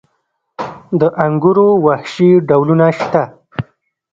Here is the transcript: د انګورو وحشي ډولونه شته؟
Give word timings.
د 0.99 1.01
انګورو 1.25 1.67
وحشي 1.85 2.29
ډولونه 2.47 2.87
شته؟ 2.97 3.23